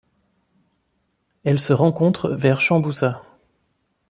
[1.43, 3.21] Elle se rencontre vers Chambusa.